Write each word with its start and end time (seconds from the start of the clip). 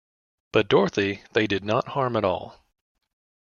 But 0.51 0.67
Dorothy 0.67 1.21
they 1.33 1.45
did 1.45 1.63
not 1.63 1.89
harm 1.89 2.15
at 2.15 2.25
all. 2.25 2.65